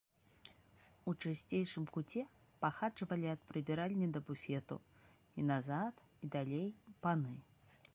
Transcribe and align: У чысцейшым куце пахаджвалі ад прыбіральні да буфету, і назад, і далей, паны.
У 1.11 1.13
чысцейшым 1.21 1.85
куце 1.93 2.23
пахаджвалі 2.65 3.27
ад 3.35 3.41
прыбіральні 3.53 4.07
да 4.17 4.25
буфету, 4.31 4.77
і 5.41 5.51
назад, 5.53 5.93
і 6.27 6.37
далей, 6.39 6.67
паны. 7.07 7.33